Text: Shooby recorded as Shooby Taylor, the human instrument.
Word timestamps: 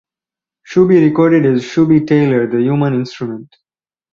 Shooby 0.67 0.99
recorded 0.99 1.45
as 1.45 1.61
Shooby 1.63 2.07
Taylor, 2.07 2.47
the 2.47 2.57
human 2.63 2.95
instrument. 2.95 3.55